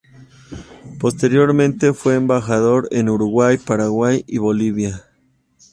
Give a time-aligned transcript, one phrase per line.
[0.99, 5.03] Posteriormente fue embajador en Uruguay, Paraguay y Bolivia.